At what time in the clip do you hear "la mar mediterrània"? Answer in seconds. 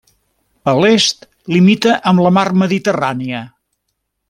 2.29-3.45